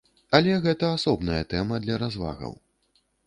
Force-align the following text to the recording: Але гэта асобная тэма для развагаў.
Але 0.37 0.53
гэта 0.63 0.89
асобная 0.97 1.43
тэма 1.53 1.75
для 1.85 1.99
развагаў. 2.05 2.57